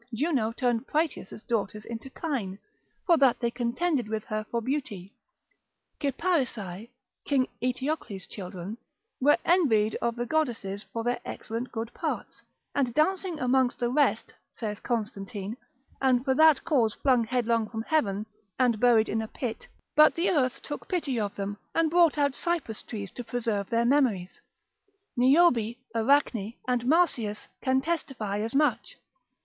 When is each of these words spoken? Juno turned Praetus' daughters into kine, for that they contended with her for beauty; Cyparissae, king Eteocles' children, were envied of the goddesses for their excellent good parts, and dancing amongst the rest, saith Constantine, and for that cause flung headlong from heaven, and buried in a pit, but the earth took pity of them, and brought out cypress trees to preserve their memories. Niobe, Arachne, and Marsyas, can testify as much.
Juno 0.15 0.51
turned 0.51 0.87
Praetus' 0.87 1.43
daughters 1.43 1.85
into 1.85 2.09
kine, 2.09 2.57
for 3.05 3.17
that 3.17 3.39
they 3.39 3.51
contended 3.51 4.07
with 4.07 4.23
her 4.23 4.43
for 4.49 4.59
beauty; 4.59 5.13
Cyparissae, 6.01 6.89
king 7.23 7.47
Eteocles' 7.61 8.25
children, 8.25 8.79
were 9.19 9.37
envied 9.45 9.93
of 10.01 10.15
the 10.15 10.25
goddesses 10.25 10.81
for 10.91 11.03
their 11.03 11.19
excellent 11.23 11.71
good 11.71 11.93
parts, 11.93 12.41
and 12.73 12.95
dancing 12.95 13.39
amongst 13.39 13.77
the 13.77 13.91
rest, 13.91 14.33
saith 14.55 14.81
Constantine, 14.81 15.55
and 16.01 16.25
for 16.25 16.33
that 16.33 16.63
cause 16.63 16.95
flung 16.95 17.23
headlong 17.25 17.69
from 17.69 17.83
heaven, 17.83 18.25
and 18.57 18.79
buried 18.79 19.07
in 19.07 19.21
a 19.21 19.27
pit, 19.27 19.67
but 19.95 20.15
the 20.15 20.31
earth 20.31 20.63
took 20.63 20.87
pity 20.87 21.19
of 21.19 21.35
them, 21.35 21.59
and 21.75 21.91
brought 21.91 22.17
out 22.17 22.33
cypress 22.33 22.81
trees 22.81 23.11
to 23.11 23.23
preserve 23.23 23.69
their 23.69 23.85
memories. 23.85 24.41
Niobe, 25.15 25.75
Arachne, 25.93 26.55
and 26.67 26.87
Marsyas, 26.87 27.37
can 27.61 27.81
testify 27.81 28.39
as 28.39 28.55
much. 28.55 28.97